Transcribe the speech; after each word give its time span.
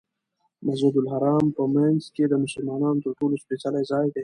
مسجدالحرام 0.65 1.45
په 1.57 1.63
منځ 1.75 2.01
کې 2.15 2.23
د 2.27 2.33
مسلمانانو 2.43 3.03
تر 3.03 3.11
ټولو 3.19 3.35
سپېڅلی 3.43 3.83
ځای 3.91 4.07
دی. 4.13 4.19